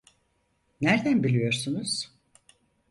Nerden 0.81 1.23
biliyorsunuz? 1.23 2.11